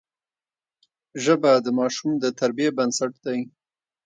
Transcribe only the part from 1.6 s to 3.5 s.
د ماشوم د تربیې بنسټ دی